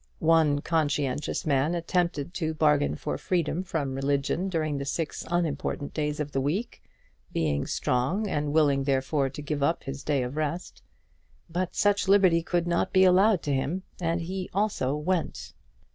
[0.17, 6.19] One conscientious man attempted to bargain for freedom from religion during the six unimportant days
[6.19, 6.81] of the week,
[7.31, 10.81] being strong, and willing therefore to give up his day of rest;
[11.51, 15.53] but such liberty could not be allowed to him, and he also went.